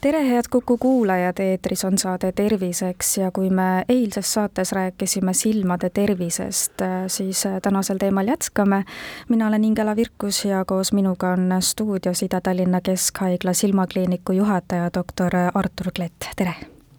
tere, 0.00 0.28
head 0.28 0.48
Kuku 0.50 0.78
kuulajad, 0.78 1.38
eetris 1.38 1.84
on 1.84 1.98
saade 1.98 2.32
Terviseks 2.32 3.18
ja 3.18 3.30
kui 3.30 3.50
me 3.50 3.84
eilses 3.88 4.32
saates 4.32 4.72
rääkisime 4.72 5.34
silmade 5.34 5.90
tervisest, 5.90 6.82
siis 7.06 7.44
tänasel 7.62 7.98
teemal 7.98 8.28
jätkame. 8.28 8.84
mina 9.28 9.48
olen 9.48 9.64
Ingela 9.64 9.96
Virkus 9.96 10.44
ja 10.44 10.64
koos 10.64 10.92
minuga 10.92 11.32
on 11.32 11.56
stuudios 11.60 12.22
Ida-Tallinna 12.22 12.80
Keskhaigla 12.80 13.52
silmakliiniku 13.52 14.32
juhataja, 14.32 14.90
doktor 14.94 15.32
Artur 15.54 15.92
Klett, 15.96 16.24
tere! 16.36 16.54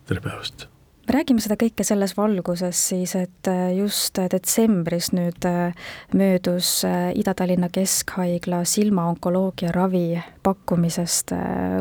tere 0.05 0.21
päevast! 0.21 0.70
Me 1.11 1.17
räägime 1.17 1.43
seda 1.43 1.57
kõike 1.59 1.83
selles 1.83 2.13
valguses 2.15 2.79
siis, 2.91 3.17
et 3.19 3.47
äh, 3.51 3.73
just 3.75 4.15
detsembris 4.31 5.09
nüüd 5.11 5.43
äh, 5.47 5.73
möödus 6.15 6.85
äh, 6.87 7.09
Ida-Tallinna 7.19 7.67
Keskhaigla 7.73 8.61
silmaonkoloogia 8.63 9.73
ravi 9.75 10.21
pakkumisest 10.43 11.33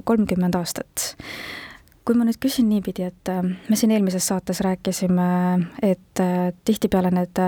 kolmkümmend 0.05 0.59
aastat 0.59 1.13
kui 2.03 2.19
ma 2.19 2.27
nüüd 2.27 2.41
küsin 2.43 2.67
niipidi, 2.73 3.07
et 3.07 3.31
me 3.71 3.79
siin 3.79 3.93
eelmises 3.95 4.27
saates 4.33 4.65
rääkisime, 4.67 5.29
et 5.85 6.23
tihtipeale 6.67 7.13
need 7.15 7.39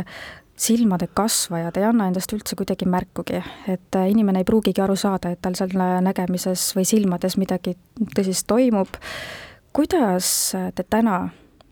silmade 0.55 1.09
kasvajad 1.17 1.81
ei 1.81 1.89
anna 1.89 2.07
endast 2.13 2.31
üldse 2.37 2.55
kuidagi 2.61 2.87
märkugi, 2.87 3.43
et 3.73 3.99
inimene 4.13 4.45
ei 4.45 4.47
pruugigi 4.47 4.85
aru 4.85 4.95
saada, 5.01 5.33
et 5.33 5.43
tal 5.43 5.59
seal 5.59 5.75
nägemises 6.05 6.69
või 6.79 6.87
silmades 6.87 7.41
midagi 7.43 7.75
tõsist 8.15 8.47
toimub. 8.53 9.01
kuidas 9.73 10.53
te 10.77 10.85
täna 10.85 11.25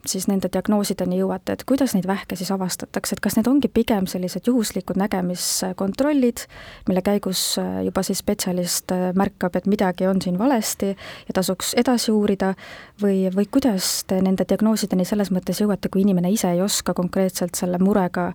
siis 0.06 0.27
nende 0.31 0.48
diagnoosideni 0.53 1.19
jõuate, 1.20 1.55
et 1.55 1.65
kuidas 1.69 1.93
neid 1.95 2.06
vähke 2.09 2.37
siis 2.39 2.51
avastatakse, 2.55 3.17
et 3.17 3.23
kas 3.25 3.37
need 3.37 3.48
ongi 3.51 3.69
pigem 3.73 4.06
sellised 4.11 4.48
juhuslikud 4.48 4.98
nägemiskontrollid, 5.01 6.45
mille 6.89 7.03
käigus 7.05 7.43
äh, 7.61 7.83
juba 7.84 8.03
siis 8.06 8.23
spetsialist 8.25 8.95
äh, 8.97 9.11
märkab, 9.17 9.56
et 9.56 9.69
midagi 9.71 10.09
on 10.09 10.23
siin 10.23 10.39
valesti 10.41 10.95
ja 10.95 11.37
tasuks 11.37 11.75
edasi 11.81 12.15
uurida, 12.17 12.55
või, 13.03 13.28
või 13.34 13.47
kuidas 13.51 14.05
te 14.09 14.21
nende 14.25 14.47
diagnoosideni 14.48 15.05
selles 15.09 15.33
mõttes 15.34 15.61
jõuate, 15.61 15.93
kui 15.93 16.05
inimene 16.06 16.33
ise 16.33 16.53
ei 16.55 16.62
oska 16.65 16.95
konkreetselt 16.97 17.59
selle 17.59 17.81
murega 17.83 18.31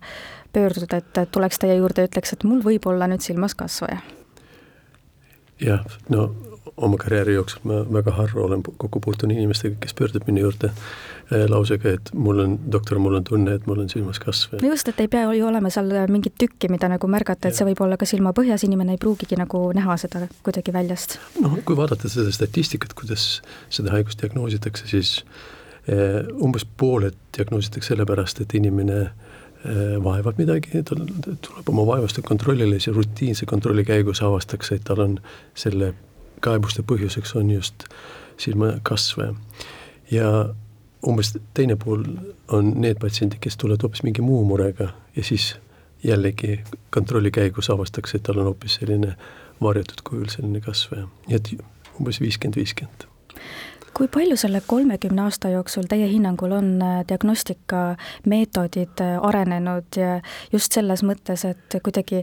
pöörduda, 0.54 1.02
et 1.02 1.32
tuleks 1.34 1.58
teie 1.62 1.80
juurde 1.80 2.04
ja 2.04 2.10
ütleks, 2.10 2.36
et 2.36 2.46
mul 2.46 2.62
võib 2.64 2.86
olla 2.86 3.10
nüüd 3.10 3.26
silmas 3.26 3.58
kasvaja? 3.58 4.00
jah, 5.60 5.82
no 6.12 6.28
oma 6.76 6.96
karjääri 7.00 7.34
jooksul 7.34 7.60
ma 7.64 7.80
väga 7.92 8.12
harva 8.12 8.42
olen 8.44 8.62
kokku 8.62 9.00
puutunud 9.00 9.36
inimestega, 9.36 9.76
kes 9.80 9.94
pöördub 9.96 10.26
minu 10.28 10.42
juurde 10.44 10.68
äh, 10.68 11.44
lausega, 11.48 11.94
et 11.96 12.10
mul 12.14 12.42
on, 12.44 12.56
doktor, 12.72 12.98
mul 13.00 13.16
on 13.16 13.24
tunne, 13.24 13.54
et 13.56 13.66
mul 13.66 13.80
on 13.84 13.88
silmas 13.88 14.20
kasv. 14.20 14.58
no 14.62 14.68
just, 14.68 14.88
et 14.92 15.00
ei 15.00 15.08
pea 15.12 15.24
ju 15.38 15.46
olema 15.48 15.72
seal 15.72 15.92
mingit 16.12 16.36
tükki, 16.38 16.70
mida 16.72 16.90
nagu 16.92 17.08
märgata, 17.10 17.48
et 17.48 17.58
see 17.58 17.68
võib 17.70 17.80
olla 17.86 17.96
ka 18.00 18.08
silmapõhjas, 18.08 18.66
inimene 18.68 18.96
ei 18.96 19.02
pruugigi 19.02 19.38
nagu 19.40 19.62
näha 19.76 19.96
seda 20.00 20.26
kuidagi 20.46 20.74
väljast. 20.76 21.18
noh, 21.40 21.58
kui 21.64 21.78
vaadata 21.78 22.12
seda 22.12 22.32
statistikat, 22.34 22.96
kuidas 22.98 23.28
seda 23.72 23.94
haigust 23.96 24.20
diagnoositakse, 24.22 24.88
siis 24.92 25.18
eh, 25.88 26.24
umbes 26.36 26.66
pooled 26.76 27.16
diagnoositakse 27.36 27.94
sellepärast, 27.94 28.44
et 28.44 28.58
inimene 28.58 29.06
vaevab 29.66 30.36
midagi, 30.38 30.78
tal 30.86 31.00
tuleb 31.42 31.70
oma 31.72 31.82
vaevastega 31.88 32.28
kontrollile, 32.28 32.76
siis 32.78 32.94
rutiinse 32.94 33.48
kontrolli 33.50 33.82
käigus 33.88 34.20
avastatakse, 34.22 34.76
et 34.76 34.84
tal 34.86 35.00
on 35.02 35.16
selle 35.58 35.88
kaebuste 36.40 36.82
põhjuseks 36.82 37.36
on 37.38 37.50
just 37.50 37.84
silmakasv 38.42 39.22
ja 40.10 40.30
umbes 41.06 41.32
teine 41.54 41.76
pool 41.76 42.04
on 42.52 42.72
need 42.80 43.00
patsiendid, 43.00 43.38
kes 43.40 43.56
tulevad 43.56 43.82
hoopis 43.86 44.02
mingi 44.02 44.24
muu 44.24 44.44
murega 44.44 44.90
ja 45.16 45.24
siis 45.24 45.54
jällegi 46.04 46.60
kontrolli 46.90 47.30
käigus 47.30 47.70
avastatakse, 47.70 48.16
et 48.16 48.22
tal 48.22 48.38
on 48.42 48.50
hoopis 48.52 48.78
selline 48.80 49.16
varjatud 49.62 50.02
kujul 50.04 50.28
selline 50.32 50.60
kasv, 50.60 51.06
nii 51.26 51.38
et 51.38 51.52
umbes 51.98 52.20
viiskümmend, 52.20 52.60
viiskümmend 52.60 53.08
kui 53.96 54.08
palju 54.12 54.36
selle 54.36 54.60
kolmekümne 54.66 55.22
aasta 55.24 55.48
jooksul 55.48 55.86
teie 55.88 56.04
hinnangul 56.10 56.52
on 56.52 56.66
äh, 56.84 56.98
diagnostikameetodid 57.08 59.00
äh, 59.00 59.14
arenenud 59.24 59.96
ja 59.96 60.18
just 60.52 60.76
selles 60.76 61.00
mõttes, 61.00 61.46
et 61.48 61.78
kuidagi 61.80 62.20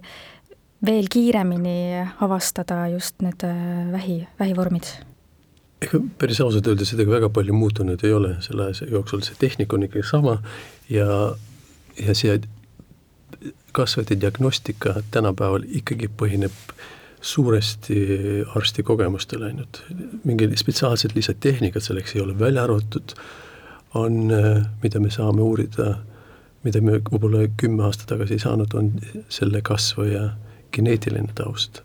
veel 0.86 1.08
kiiremini 1.12 2.04
avastada 2.22 2.88
just 2.92 3.22
need 3.22 3.44
äh, 3.44 3.92
vähi, 3.92 4.28
vähivormid? 4.40 4.90
ega 5.84 6.00
päris 6.20 6.40
ausalt 6.42 6.68
öeldes 6.68 6.94
midagi 6.96 7.12
väga 7.12 7.30
palju 7.30 7.54
muutunud 7.54 8.04
ei 8.08 8.14
ole 8.16 8.36
selle 8.44 8.70
aja 8.70 8.88
jooksul, 8.92 9.24
see 9.26 9.36
tehnika 9.40 9.76
on 9.76 9.84
ikkagi 9.88 10.06
sama 10.08 10.38
ja, 10.90 11.08
ja 12.00 12.16
see 12.16 12.38
kasvajate 13.76 14.20
diagnostika 14.22 15.02
tänapäeval 15.12 15.66
ikkagi 15.68 16.08
põhineb 16.08 16.56
suuresti 17.24 17.98
arsti 18.56 18.84
kogemustel 18.84 19.44
ainult, 19.48 19.82
mingit 20.24 20.56
spetsiaalset 20.60 21.16
lisatehnikat 21.16 21.84
selleks 21.84 22.16
ei 22.16 22.22
ole, 22.22 22.36
välja 22.40 22.64
arvatud 22.64 23.16
on, 23.94 24.32
äh, 24.32 24.66
mida 24.84 25.00
me 25.00 25.12
saame 25.12 25.42
uurida, 25.42 25.98
mida 26.64 26.82
me 26.82 27.00
võib-olla 27.00 27.46
kümme 27.60 27.86
aastat 27.88 28.12
tagasi 28.12 28.38
ei 28.38 28.44
saanud, 28.44 28.74
on 28.76 28.92
selle 29.30 29.62
kasvaja 29.62 30.30
geneetiline 30.74 31.34
taust. 31.36 31.82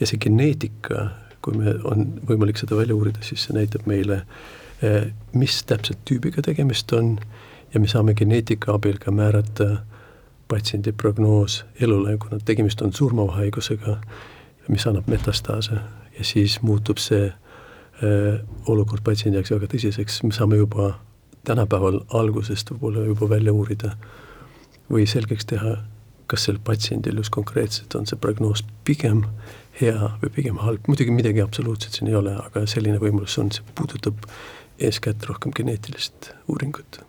ja 0.00 0.06
see 0.06 0.18
geneetika, 0.22 1.08
kui 1.42 1.56
me, 1.58 1.74
on 1.84 2.06
võimalik 2.28 2.60
seda 2.60 2.76
välja 2.78 2.94
uurida, 2.94 3.22
siis 3.26 3.46
see 3.46 3.56
näitab 3.56 3.86
meile, 3.90 4.22
eh, 4.82 5.10
mis 5.32 5.62
täpselt 5.66 6.04
tüübiga 6.06 6.42
tegemist 6.42 6.92
on 6.92 7.16
ja 7.74 7.80
me 7.80 7.90
saame 7.90 8.14
geneetika 8.14 8.76
abil 8.78 8.98
ka 9.02 9.10
määrata 9.10 9.82
patsiendi 10.48 10.92
prognoos 10.92 11.64
elule, 11.80 12.16
kuna 12.18 12.38
tegemist 12.44 12.82
on 12.82 12.92
surmava 12.92 13.36
haigusega, 13.40 13.98
mis 14.68 14.86
annab 14.86 15.08
metastaase 15.08 15.80
ja 16.18 16.24
siis 16.24 16.60
muutub 16.62 17.00
see 17.02 17.26
äh, 17.26 18.40
olukord 18.66 19.04
patsiendi 19.04 19.38
jaoks 19.38 19.52
väga 19.56 19.68
tõsiseks, 19.74 20.22
me 20.24 20.32
saame 20.36 20.60
juba 20.60 20.94
tänapäeval 21.48 22.02
algusest 22.14 22.72
võib-olla 22.72 23.04
juba 23.08 23.28
välja 23.28 23.52
uurida 23.52 23.94
või 24.90 25.06
selgeks 25.08 25.48
teha, 25.48 25.76
kas 26.28 26.44
sel 26.48 26.60
patsiendil 26.64 27.18
just 27.20 27.32
konkreetselt 27.34 27.94
on 27.98 28.06
see 28.06 28.18
prognoos 28.20 28.64
pigem 28.84 29.24
hea 29.80 30.12
või 30.22 30.30
pigem 30.34 30.60
halb, 30.62 30.86
muidugi 30.90 31.14
midagi 31.14 31.42
absoluutset 31.42 31.98
siin 31.98 32.10
ei 32.10 32.18
ole, 32.18 32.34
aga 32.38 32.64
selline 32.66 33.00
võimalus 33.02 33.38
on, 33.40 33.52
see 33.54 33.76
puudutab 33.78 34.26
eeskätt 34.78 35.26
rohkem 35.26 35.52
geneetilist 35.54 36.30
uuringut. 36.48 37.00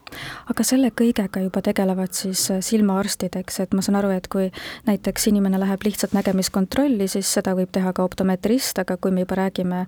aga 0.49 0.63
selle 0.65 0.89
kõigega 0.89 1.41
juba 1.43 1.61
tegelevad 1.61 2.15
siis 2.17 2.47
äh, 2.49 2.63
silmaarstid, 2.65 3.35
eks, 3.37 3.59
et 3.61 3.75
ma 3.77 3.83
saan 3.85 3.99
aru, 3.99 4.09
et 4.15 4.25
kui 4.31 4.47
näiteks 4.87 5.27
inimene 5.29 5.59
läheb 5.61 5.85
lihtsalt 5.85 6.15
nägemiskontrolli, 6.17 7.05
siis 7.11 7.29
seda 7.37 7.53
võib 7.57 7.69
teha 7.75 7.93
ka 7.93 8.03
optometrist, 8.07 8.81
aga 8.81 8.97
kui 8.97 9.13
me 9.13 9.21
juba 9.23 9.37
räägime 9.43 9.83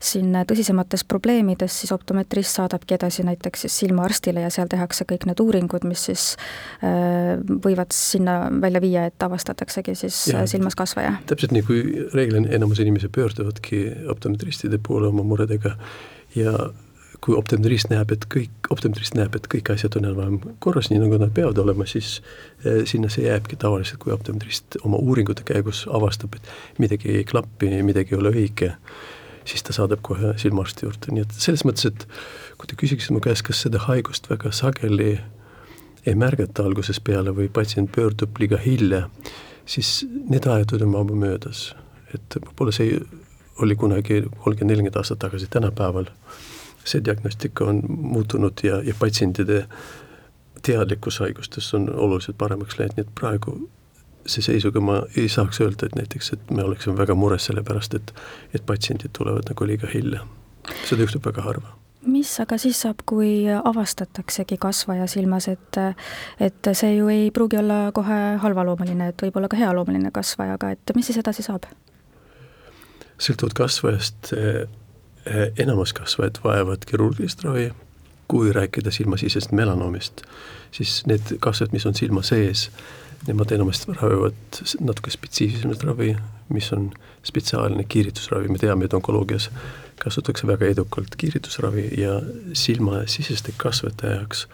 siin 0.00 0.32
tõsisematest 0.48 1.04
probleemidest, 1.12 1.82
siis 1.82 1.92
optometrist 1.92 2.56
saadabki 2.56 2.96
edasi 2.96 3.26
näiteks 3.28 3.66
siis 3.66 3.76
silmaarstile 3.84 4.46
ja 4.46 4.50
seal 4.54 4.72
tehakse 4.72 5.04
kõik 5.08 5.28
need 5.28 5.44
uuringud, 5.44 5.84
mis 5.88 6.06
siis 6.08 6.26
äh, 6.80 7.36
võivad 7.44 7.92
sinna 7.94 8.38
välja 8.62 8.80
viia, 8.84 9.06
et 9.10 9.28
avastataksegi 9.28 9.96
siis 10.06 10.22
ja, 10.32 10.40
äh, 10.40 10.48
silmas 10.50 10.78
kasvaja. 10.78 11.18
täpselt 11.28 11.52
nii, 11.52 11.66
kui 11.68 11.84
reeglina 12.16 12.48
enamus 12.56 12.80
inimesi 12.80 13.12
pöörduvadki 13.12 13.84
optometristide 14.08 14.80
poole 14.80 15.12
oma 15.12 15.26
muredega 15.26 15.76
ja 16.36 16.56
kui 17.24 17.36
optometrist 17.38 17.90
näeb, 17.90 18.12
et 18.14 18.26
kõik, 18.32 18.70
optometrist 18.70 19.16
näeb, 19.16 19.36
et 19.38 19.46
kõik 19.52 19.70
asjad 19.74 19.96
on 19.98 20.06
enam-vähem 20.06 20.56
korras, 20.62 20.90
nii 20.90 21.00
nagu 21.02 21.18
nad 21.20 21.32
peavad 21.36 21.58
olema, 21.62 21.86
siis 21.88 22.20
eh, 22.64 22.82
sinna 22.88 23.10
see 23.12 23.26
jääbki 23.26 23.58
tavaliselt, 23.60 24.00
kui 24.02 24.14
optometrist 24.14 24.78
oma 24.84 25.00
uuringute 25.02 25.46
käigus 25.46 25.84
avastab, 25.86 26.36
et 26.38 26.82
midagi 26.82 27.14
ei 27.18 27.24
klapi, 27.28 27.70
midagi 27.86 28.14
ei 28.14 28.20
ole 28.20 28.34
õige, 28.34 28.72
siis 29.46 29.64
ta 29.66 29.74
saadab 29.76 30.02
kohe 30.06 30.34
silmaarsti 30.40 30.86
juurde, 30.86 31.14
nii 31.14 31.24
et 31.26 31.38
selles 31.38 31.64
mõttes, 31.66 31.88
et 31.88 32.06
kui 32.58 32.70
te 32.70 32.78
küsiksite 32.78 33.14
mu 33.14 33.22
käest, 33.24 33.46
kas 33.46 33.64
seda 33.66 33.82
haigust 33.86 34.30
väga 34.30 34.52
sageli 34.54 35.16
ei 36.06 36.14
märgata 36.14 36.66
algusest 36.66 37.02
peale 37.06 37.34
või 37.34 37.48
patsient 37.52 37.90
pöördub 37.94 38.38
liiga 38.38 38.58
hilja, 38.62 39.06
siis 39.66 40.00
need 40.30 40.46
ajad 40.46 40.76
on 40.76 40.86
juba 40.86 41.04
möödas. 41.14 41.74
et 42.14 42.36
võib-olla 42.38 42.72
see 42.72 43.00
oli 43.62 43.74
kunagi 43.76 44.20
kolmkümmend, 44.22 44.70
nelikümmend 44.70 44.96
aastat 45.00 45.18
tagasi, 45.18 45.48
tänapäeval 45.50 46.06
see 46.86 47.04
diagnostika 47.04 47.66
on 47.66 47.82
muutunud 47.88 48.62
ja, 48.62 48.80
ja 48.82 48.94
patsientide 48.98 49.64
teadlikkus 50.62 51.20
haigustest 51.20 51.74
on 51.74 51.88
oluliselt 51.94 52.38
paremaks 52.38 52.78
läinud, 52.78 52.96
nii 52.96 53.06
et 53.06 53.14
praegu 53.20 53.56
see 54.26 54.42
seisuga 54.42 54.82
ma 54.82 55.00
ei 55.16 55.28
saaks 55.30 55.60
öelda, 55.62 55.86
et 55.86 55.96
näiteks, 55.98 56.32
et 56.34 56.50
me 56.50 56.64
oleksime 56.66 56.96
väga 56.98 57.14
mures 57.14 57.46
selle 57.46 57.62
pärast, 57.66 57.94
et 57.94 58.14
et 58.54 58.66
patsiendid 58.66 59.14
tulevad 59.18 59.50
nagu 59.50 59.66
liiga 59.66 59.90
hilja. 59.92 60.26
seda 60.84 61.02
juhtub 61.02 61.26
väga 61.26 61.42
harva 61.42 61.76
mis 62.06 62.30
aga 62.40 62.58
siis 62.58 62.78
saab, 62.84 63.02
kui 63.06 63.46
avastataksegi 63.50 64.58
kasvaja 64.62 65.06
silmas, 65.10 65.48
et 65.48 65.78
et 66.40 66.70
see 66.72 66.96
ju 66.96 67.08
ei 67.12 67.30
pruugi 67.30 67.58
olla 67.58 67.90
kohe 67.94 68.20
halvaloomuline, 68.42 69.08
et 69.10 69.22
võib 69.26 69.38
olla 69.40 69.50
ka 69.50 69.58
healoomuline 69.60 70.10
kasvaja, 70.14 70.54
aga 70.58 70.70
et 70.76 70.94
mis 70.94 71.06
siis 71.06 71.18
edasi 71.22 71.46
saab? 71.46 71.66
sõltuvalt 73.16 73.56
kasvajast 73.56 74.34
enamus 75.58 75.92
kasvajad 75.92 76.38
vajavad 76.44 76.84
kirurgilist 76.86 77.44
ravi, 77.44 77.70
kui 78.28 78.52
rääkida 78.52 78.90
silmasisest 78.90 79.52
melanoomist, 79.52 80.22
siis 80.74 81.02
need 81.06 81.36
kasvajad, 81.40 81.72
mis 81.72 81.86
on 81.86 81.94
silma 81.94 82.22
sees, 82.26 82.70
nemad 83.26 83.50
enamasti 83.54 83.94
ravivad 84.00 84.62
natuke 84.80 85.10
spetsiifilisemat 85.10 85.84
ravi, 85.86 86.16
mis 86.48 86.72
on 86.72 86.90
spetsiaalne 87.26 87.84
kiiritusravi, 87.84 88.48
me 88.48 88.58
teame, 88.58 88.84
et 88.84 88.94
onkoloogias 88.94 89.50
kasutatakse 90.02 90.46
väga 90.46 90.66
edukalt 90.66 91.16
kiiritusravi 91.16 91.88
ja 92.00 92.20
silmasiseste 92.52 93.54
kasvajate 93.56 94.12
jaoks 94.12 94.46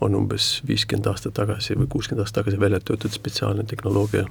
on 0.00 0.14
umbes 0.14 0.62
viiskümmend 0.66 1.06
aastat 1.10 1.34
tagasi 1.38 1.76
või 1.78 1.88
kuuskümmend 1.90 2.24
aastat 2.24 2.42
tagasi 2.42 2.60
välja 2.60 2.80
töötatud 2.80 3.16
spetsiaalne 3.16 3.64
tehnoloogia, 3.66 4.26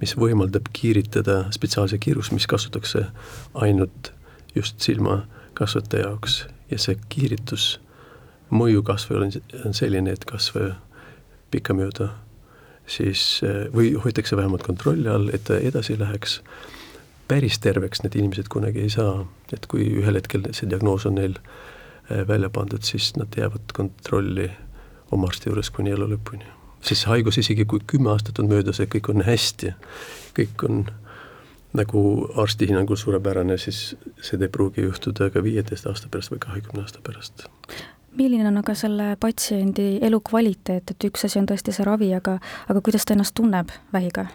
mis 0.00 0.14
võimaldab 0.16 0.70
kiiritada 0.72 1.44
spetsiaalse 1.52 1.98
kiirus, 1.98 2.32
mis 2.32 2.46
kasutatakse 2.46 3.06
ainult 3.54 4.12
just 4.56 4.80
silmakasvajate 4.80 6.02
jaoks 6.04 6.44
ja 6.70 6.78
see 6.78 6.98
kiiritus 7.08 7.76
mõju 8.50 8.82
kasvajal 8.86 9.28
on 9.64 9.74
selline, 9.74 10.12
et 10.12 10.24
kasvaja 10.24 10.74
pikkamööda 11.50 12.10
siis 12.86 13.40
või 13.74 13.94
hoitakse 14.04 14.36
vähemalt 14.36 14.62
kontrolli 14.62 15.08
all, 15.10 15.30
et 15.34 15.44
ta 15.44 15.58
edasi 15.58 15.98
läheks. 15.98 16.40
päris 17.28 17.58
terveks 17.58 18.02
need 18.02 18.14
inimesed 18.14 18.48
kunagi 18.48 18.80
ei 18.80 18.90
saa, 18.90 19.26
et 19.52 19.66
kui 19.66 19.88
ühel 19.98 20.14
hetkel 20.14 20.46
see 20.52 20.70
diagnoos 20.70 21.06
on 21.06 21.16
neil 21.18 21.34
äh, 21.38 22.22
välja 22.28 22.50
pandud, 22.50 22.82
siis 22.82 23.16
nad 23.16 23.34
jäävad 23.36 23.74
kontrolli 23.74 24.50
oma 25.10 25.26
arsti 25.26 25.50
juures 25.50 25.70
kuni 25.70 25.90
elu 25.90 26.06
lõpuni. 26.14 26.46
siis 26.80 27.04
haigus, 27.04 27.38
isegi 27.38 27.64
kui 27.64 27.80
kümme 27.86 28.10
aastat 28.10 28.38
on 28.38 28.48
möödas 28.48 28.78
ja 28.78 28.86
kõik 28.86 29.10
on 29.10 29.22
hästi, 29.26 29.72
kõik 30.38 30.64
on 30.68 30.86
nagu 31.76 32.00
arsti 32.42 32.70
hinnangul 32.70 32.98
suurepärane, 33.00 33.58
siis 33.58 33.96
see 34.22 34.40
ei 34.40 34.48
pruugi 34.52 34.86
juhtuda 34.86 35.30
ka 35.34 35.42
viieteist 35.44 35.86
aasta 35.90 36.10
pärast 36.12 36.32
või 36.32 36.40
kahekümne 36.42 36.86
aasta 36.86 37.02
pärast. 37.04 37.46
Milline 38.16 38.48
on 38.48 38.56
aga 38.62 38.72
selle 38.74 39.10
patsiendi 39.20 39.98
elukvaliteet, 40.06 40.90
et 40.90 41.06
üks 41.08 41.26
asi 41.28 41.40
on 41.40 41.48
tõesti 41.50 41.74
see 41.76 41.84
ravi, 41.84 42.08
aga, 42.16 42.38
aga 42.68 42.82
kuidas 42.84 43.04
ta 43.04 43.16
ennast 43.16 43.36
tunneb 43.36 43.72
vähiga? 43.92 44.28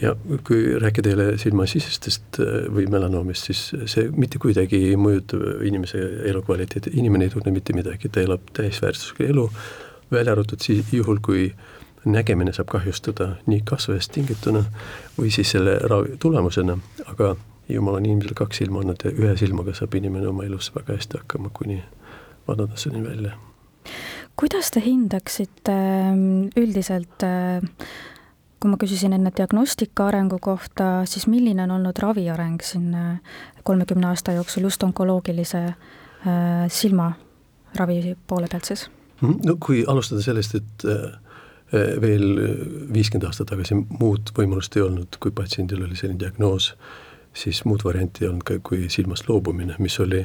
ja 0.00 0.16
kui 0.46 0.78
rääkida 0.82 1.08
jälle 1.08 1.38
silmasisestest 1.38 2.40
äh, 2.42 2.64
või 2.74 2.88
melanoomist, 2.90 3.46
siis 3.46 3.60
see 3.90 4.08
mitte 4.10 4.40
kuidagi 4.42 4.80
ei 4.88 4.96
mõjuta 4.98 5.38
inimese 5.62 6.00
elukvaliteeti, 6.30 6.96
inimene 6.98 7.28
ei 7.28 7.30
tunne 7.30 7.52
mitte 7.54 7.76
midagi, 7.76 8.10
ta 8.10 8.24
elab 8.24 8.50
täisväärtuslikku 8.58 9.28
elu, 9.28 9.44
välja 10.10 10.34
arvatud 10.34 10.66
siis 10.66 10.90
juhul, 10.92 11.22
kui 11.22 11.46
nägemine 12.04 12.52
saab 12.52 12.68
kahjustada 12.72 13.36
nii 13.46 13.62
kasvajast 13.64 14.12
tingituna 14.12 14.64
või 15.18 15.30
siis 15.32 15.50
selle 15.54 15.78
ravi 15.82 16.16
tulemusena, 16.20 16.78
aga 17.06 17.34
jumal 17.68 17.98
on 17.98 18.06
inimesel 18.06 18.36
kaks 18.36 18.60
silma 18.60 18.82
andnud 18.82 19.04
ja 19.04 19.12
ühe 19.12 19.34
silmaga 19.40 19.74
saab 19.76 19.94
inimene 19.96 20.28
oma 20.28 20.44
elus 20.44 20.70
väga 20.74 20.96
hästi 20.98 21.20
hakkama, 21.20 21.50
kuni 21.52 21.82
vanaduseni 22.48 23.04
välja. 23.04 23.32
kuidas 24.36 24.70
te 24.70 24.80
hindaksite 24.84 25.72
ähm, 25.72 26.48
üldiselt, 26.56 27.22
äh, 27.22 27.62
kui 28.60 28.70
ma 28.70 28.76
küsisin 28.80 29.12
enne 29.12 29.32
diagnostika 29.36 30.08
arengu 30.08 30.38
kohta, 30.40 31.04
siis 31.04 31.26
milline 31.26 31.62
on 31.62 31.76
olnud 31.78 31.98
ravi 32.02 32.28
areng 32.30 32.60
siin 32.62 32.94
äh, 32.94 33.20
kolmekümne 33.62 34.06
aasta 34.06 34.32
jooksul 34.32 34.68
just 34.68 34.82
onkoloogilise 34.82 35.64
äh, 35.64 36.64
silmaravi 36.68 38.16
poole 38.26 38.48
pealt 38.50 38.64
siis? 38.64 38.90
Mhm. 39.20 39.40
no 39.46 39.56
kui 39.60 39.84
alustada 39.88 40.22
sellest, 40.22 40.54
et 40.54 40.88
veel 41.74 42.26
viiskümmend 42.94 43.26
aastat 43.28 43.50
tagasi 43.50 43.74
muud 43.74 44.30
võimalust 44.36 44.76
ei 44.78 44.84
olnud, 44.84 45.18
kui 45.20 45.34
patsiendil 45.34 45.82
oli 45.84 45.96
selline 45.98 46.20
diagnoos, 46.20 46.72
siis 47.34 47.64
muud 47.66 47.82
varianti 47.84 48.24
ei 48.24 48.30
olnud 48.30 48.46
ka 48.46 48.58
kui 48.62 48.88
silmast 48.92 49.28
loobumine, 49.28 49.76
mis 49.82 49.98
oli 50.00 50.22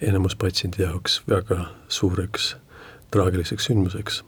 enamus 0.00 0.36
patsiendi 0.36 0.82
jaoks 0.82 1.20
väga 1.28 1.64
suureks 1.88 2.54
traagiliseks 3.10 3.66
sündmuseks. 3.68 4.22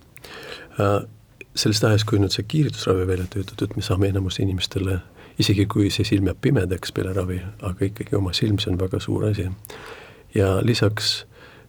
Äh, 0.80 1.02
sellest 1.54 1.84
ajast, 1.84 2.06
kui 2.08 2.20
nüüd 2.20 2.34
see 2.34 2.46
kiiritusravi 2.48 3.06
välja 3.06 3.26
töötatud, 3.30 3.76
me 3.76 3.84
saame 3.84 4.10
enamus 4.12 4.40
inimestele, 4.42 4.98
isegi 5.40 5.66
kui 5.70 5.90
see 5.92 6.06
silm 6.08 6.28
jääb 6.28 6.40
pimedaks 6.44 6.92
peale 6.96 7.12
ravi, 7.16 7.38
aga 7.62 7.88
ikkagi 7.88 8.16
oma 8.18 8.32
silm, 8.36 8.58
see 8.60 8.72
on 8.72 8.80
väga 8.80 9.00
suur 9.00 9.28
asi. 9.30 9.48
ja 10.34 10.58
lisaks 10.64 11.26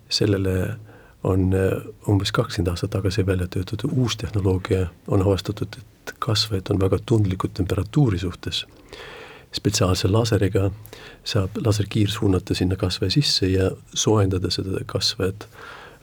sellele 0.10 0.76
on 1.24 1.54
äh, 1.54 1.72
umbes 2.10 2.32
kakskümmend 2.32 2.74
aastat 2.74 2.92
tagasi 2.96 3.26
välja 3.26 3.48
töötatud 3.48 3.92
uus 3.96 4.18
tehnoloogia, 4.18 4.88
on 5.08 5.22
avastatud, 5.22 5.78
et 5.80 6.16
kasvajad 6.20 6.74
on 6.74 6.80
väga 6.80 7.00
tundlikud 7.06 7.54
temperatuuri 7.54 8.20
suhtes 8.20 8.66
spetsiaalse 9.54 10.08
laseriga 10.08 10.72
saab 11.24 11.58
laserkiir 11.66 12.10
suunata 12.10 12.56
sinna 12.58 12.76
kasvaja 12.76 13.12
sisse 13.12 13.48
ja 13.48 13.72
soojendada 13.94 14.52
seda 14.52 14.82
kasvajat 14.86 15.48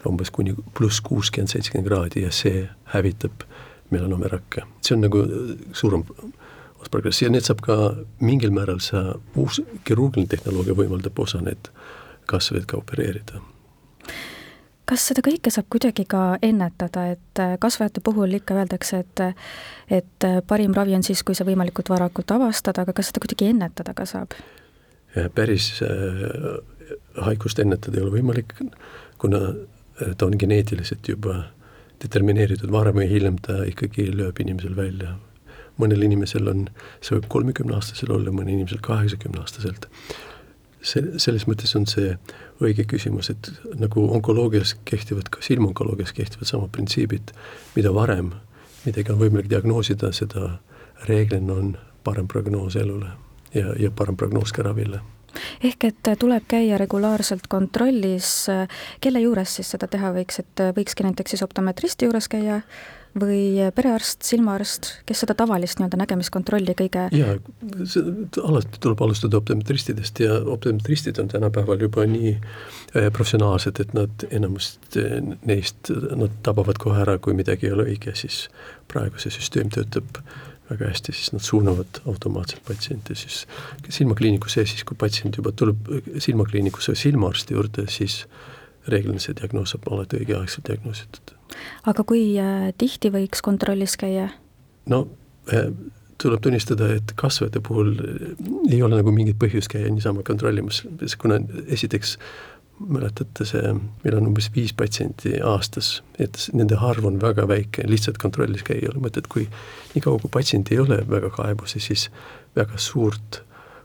umbes 0.08 0.30
kuni 0.30 0.54
pluss 0.76 1.00
kuuskümmend, 1.04 1.50
seitsekümmend 1.52 1.88
kraadi 1.88 2.24
ja 2.24 2.30
see 2.32 2.68
hävitab 2.94 3.44
melanomerakke. 3.90 4.62
see 4.80 4.94
on 4.94 5.04
nagu 5.04 5.24
suurem 5.72 6.04
progress 6.90 7.22
ja 7.22 7.30
need 7.30 7.44
saab 7.44 7.60
ka 7.60 7.76
mingil 8.20 8.54
määral 8.54 8.80
see 8.80 9.02
uus 9.36 9.60
kirurgiline 9.84 10.30
tehnoloogia 10.30 10.78
võimaldab 10.78 11.18
osa 11.18 11.42
need 11.44 11.72
kasvajaid 12.30 12.66
ka 12.70 12.78
opereerida 12.80 13.42
kas 14.90 15.06
seda 15.10 15.22
kõike 15.24 15.52
saab 15.54 15.68
kuidagi 15.70 16.04
ka 16.10 16.22
ennetada, 16.42 17.06
et 17.14 17.42
äh, 17.42 17.54
kasvajate 17.62 18.02
puhul 18.04 18.34
ikka 18.40 18.56
öeldakse, 18.58 19.04
et 19.04 19.22
et 20.00 20.26
äh, 20.26 20.40
parim 20.46 20.74
ravi 20.74 20.96
on 20.98 21.06
siis, 21.06 21.22
kui 21.26 21.38
see 21.38 21.46
võimalikult 21.46 21.92
varakult 21.92 22.34
avastada, 22.34 22.82
aga 22.82 22.94
kas 22.96 23.10
seda 23.10 23.22
kuidagi 23.22 23.50
ennetada 23.54 23.94
ka 23.94 24.08
saab? 24.08 24.34
päris 25.34 25.72
äh, 25.82 26.58
haigust 27.26 27.58
ennetada 27.58 27.98
ei 27.98 28.04
ole 28.04 28.18
võimalik, 28.18 28.54
kuna 29.18 29.40
ta 30.00 30.26
on 30.26 30.36
geneetiliselt 30.38 31.08
juba 31.10 31.42
determineeritud, 32.00 32.70
varem 32.72 32.96
või 32.96 33.08
hiljem 33.10 33.40
ta 33.42 33.60
ikkagi 33.68 34.06
lööb 34.14 34.38
inimesel 34.40 34.76
välja. 34.76 35.16
mõnel 35.80 36.02
inimesel 36.04 36.48
on, 36.48 36.66
see 37.00 37.16
võib 37.16 37.26
kolmekümneaastasel 37.32 38.10
olla, 38.12 38.30
mõnel 38.30 38.54
inimesel 38.58 38.82
kaheksakümneaastaselt 38.84 39.86
see, 40.82 41.18
selles 41.22 41.46
mõttes 41.48 41.74
on 41.78 41.86
see 41.90 42.14
õige 42.60 42.86
küsimus, 42.88 43.30
et 43.32 43.50
nagu 43.80 44.06
onkoloogias 44.16 44.76
kehtivad, 44.88 45.30
ka 45.32 45.42
silmaonkoloogias 45.44 46.12
kehtivad 46.16 46.48
samad 46.48 46.72
printsiibid, 46.74 47.34
mida 47.76 47.94
varem 47.94 48.32
midagi 48.84 49.12
on 49.12 49.20
võimalik 49.20 49.50
diagnoosida, 49.50 50.12
seda 50.16 50.56
reeglina 51.08 51.56
on 51.56 51.72
parem 52.04 52.28
prognoos 52.28 52.76
elule 52.80 53.10
ja, 53.54 53.74
ja 53.76 53.90
parem 53.90 54.16
prognoos 54.16 54.52
ka 54.56 54.64
ravile 54.64 55.00
ehk 55.64 55.84
et 55.90 56.12
tuleb 56.18 56.46
käia 56.48 56.78
regulaarselt 56.80 57.48
kontrollis, 57.48 58.30
kelle 59.00 59.20
juures 59.20 59.58
siis 59.58 59.74
seda 59.76 59.90
teha 59.90 60.14
võiks, 60.16 60.40
et 60.40 60.64
võikski 60.76 61.04
näiteks 61.06 61.36
siis 61.36 61.44
optometristi 61.46 62.08
juures 62.08 62.28
käia 62.32 62.62
või 63.18 63.58
perearst, 63.74 64.22
silmaarst, 64.22 64.90
kes 65.06 65.24
seda 65.24 65.34
tavalist 65.38 65.80
nii-öelda 65.80 65.98
nägemiskontrolli 65.98 66.74
kõige 66.78 67.06
jaa, 67.14 67.34
alati 68.44 68.82
tuleb 68.82 69.02
alustada 69.02 69.40
optometristidest 69.40 70.20
ja 70.22 70.36
optometristid 70.54 71.18
on 71.18 71.30
tänapäeval 71.32 71.82
juba 71.82 72.06
nii 72.06 72.36
äh, 72.36 73.08
professionaalsed, 73.12 73.82
et 73.82 73.94
nad 73.98 74.26
enamust 74.30 74.98
äh, 75.00 75.18
neist, 75.46 75.90
nad 75.90 76.38
tabavad 76.46 76.78
kohe 76.78 77.02
ära, 77.02 77.18
kui 77.18 77.34
midagi 77.34 77.66
ei 77.66 77.74
ole 77.74 77.88
õige, 77.90 78.14
siis 78.18 78.44
praegu 78.90 79.18
see 79.18 79.34
süsteem 79.34 79.72
töötab 79.74 80.22
väga 80.70 80.92
hästi, 80.92 81.12
siis 81.16 81.32
nad 81.34 81.44
suunavad 81.44 82.00
automaatselt 82.06 82.62
patsiente 82.68 83.14
siis 83.18 83.42
silmakliiniku 83.88 84.48
sees, 84.52 84.74
siis 84.74 84.86
kui 84.86 84.98
patsient 84.98 85.36
juba 85.40 85.52
tuleb 85.52 85.90
silmakliinikusse 86.18 86.94
silmaarsti 86.94 87.58
juurde, 87.58 87.88
siis 87.90 88.22
reeglina 88.88 89.20
see 89.20 89.36
diagnoos 89.36 89.74
saab 89.74 89.90
alati 89.92 90.22
õigeaegselt 90.22 90.70
diagnoositud 90.70 91.34
aga 91.90 92.04
kui 92.06 92.34
äh, 92.40 92.70
tihti 92.78 93.10
võiks 93.12 93.42
kontrollis 93.44 93.96
käia? 94.00 94.30
no 94.90 95.04
äh, 95.52 95.70
tuleb 96.20 96.42
tunnistada, 96.44 96.90
et 96.98 97.14
kasvajate 97.18 97.62
puhul 97.64 97.94
äh, 97.96 98.30
ei 98.70 98.82
ole 98.84 99.00
nagu 99.00 99.14
mingit 99.14 99.38
põhjust 99.40 99.70
käia 99.72 99.90
niisama 99.92 100.24
kontrollimas, 100.26 100.82
kuna 101.20 101.40
esiteks 101.66 102.16
mäletate 102.88 103.44
see, 103.44 103.74
meil 104.04 104.16
on 104.16 104.30
umbes 104.30 104.50
viis 104.54 104.72
patsienti 104.76 105.36
aastas, 105.44 106.00
et 106.18 106.38
nende 106.56 106.78
arv 106.80 107.04
on 107.10 107.20
väga 107.20 107.46
väike, 107.48 107.84
lihtsalt 107.88 108.18
kontrollis 108.22 108.64
käia 108.66 108.80
ei 108.84 108.90
ole 108.92 109.02
mõtet, 109.04 109.28
kui 109.28 109.46
niikaua, 109.94 110.20
kui 110.22 110.32
patsient 110.32 110.72
ei 110.72 110.80
ole 110.80 111.00
väga 111.10 111.30
kaebusi, 111.34 111.80
siis 111.80 112.08
väga 112.56 112.80
suurt 112.80 113.42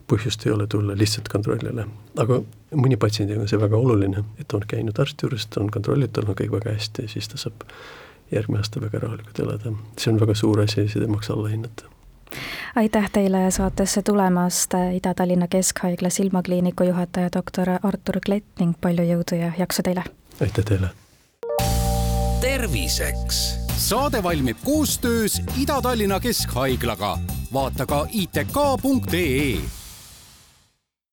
põhjust 0.07 0.45
ei 0.45 0.53
ole 0.53 0.67
tulla 0.69 0.95
lihtsalt 0.97 1.29
kontrollile. 1.33 1.87
aga 2.21 2.41
mõni 2.77 2.97
patsiendiga 3.01 3.41
on 3.41 3.49
see 3.49 3.59
väga 3.59 3.77
oluline, 3.77 4.23
et 4.39 4.53
on 4.53 4.63
käinud 4.67 4.99
arsti 4.99 5.25
juures, 5.25 5.47
ta 5.47 5.61
on 5.63 5.71
kontrollitud, 5.73 6.13
tal 6.19 6.29
on 6.29 6.37
kõik 6.37 6.53
väga 6.53 6.77
hästi 6.77 7.07
ja 7.07 7.15
siis 7.15 7.27
ta 7.31 7.41
saab 7.41 7.65
järgmine 8.31 8.61
aasta 8.61 8.81
väga 8.81 9.01
rahulikult 9.01 9.39
elada. 9.39 9.73
see 9.97 10.13
on 10.13 10.21
väga 10.21 10.35
suur 10.35 10.61
asi, 10.61 10.87
seda 10.87 11.09
ei 11.09 11.11
maksa 11.11 11.33
alla 11.33 11.49
hinnata 11.49 11.94
aitäh 12.75 13.09
teile 13.11 13.51
saatesse 13.51 14.01
tulemast, 14.01 14.73
Ida-Tallinna 14.73 15.47
Keskhaigla 15.47 16.09
silmakliiniku 16.09 16.83
juhataja 16.83 17.29
doktor 17.35 17.69
Artur 17.83 18.19
Klett 18.25 18.59
ning 18.59 18.73
palju 18.81 19.03
jõudu 19.03 19.39
ja 19.39 19.51
jaksu 19.57 19.83
teile! 19.83 20.03
aitäh 20.41 20.65
teile! 20.65 20.89
terviseks 22.41 23.65
saade 23.77 24.23
valmib 24.23 24.57
koostöös 24.65 25.41
Ida-Tallinna 25.61 26.19
Keskhaiglaga. 26.19 27.17
vaata 27.53 27.85
ka 27.85 28.05
itk.ee 28.11 29.84